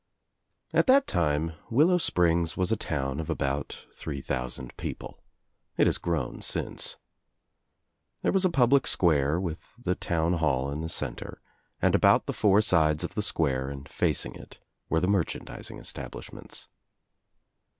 At 0.73 0.87
that 0.87 1.05
time 1.05 1.51
Willow 1.69 1.99
Springs 1.99 2.57
was 2.57 2.71
a 2.71 2.75
town 2.75 3.19
of 3.19 3.29
about 3.29 3.85
three 3.93 4.19
thousand 4.19 4.75
people. 4.75 5.21
It 5.77 5.85
has 5.85 5.99
grown 5.99 6.41
since. 6.41 6.97
There 8.23 8.31
was 8.31 8.43
a 8.43 8.49
public 8.49 8.87
square 8.87 9.39
with 9.39 9.75
the 9.77 9.93
town 9.93 10.33
hall 10.33 10.71
in 10.71 10.81
the 10.81 10.89
centre 10.89 11.39
and 11.79 11.93
about 11.93 12.25
the 12.25 12.33
four 12.33 12.63
sides 12.63 13.03
of 13.03 13.13
the 13.13 13.21
square 13.21 13.69
and 13.69 13.87
facing 13.87 14.33
it 14.33 14.57
were 14.89 15.01
the 15.01 15.07
merchandising 15.07 15.77
establishments. 15.77 16.67